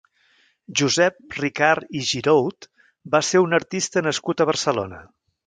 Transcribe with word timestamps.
Josep 0.79 1.35
Ricart 1.39 1.93
i 1.99 2.01
Giroud 2.13 2.69
va 3.17 3.23
ser 3.29 3.43
un 3.45 3.55
artista 3.59 4.05
nascut 4.09 4.43
a 4.47 4.51
Barcelona. 4.53 5.05